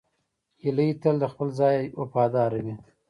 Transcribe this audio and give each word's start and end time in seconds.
هیلۍ 0.63 0.89
تل 1.01 1.15
د 1.19 1.25
خپل 1.31 1.47
ځای 1.59 1.77
وفاداره 1.99 2.59
وي 2.65 2.75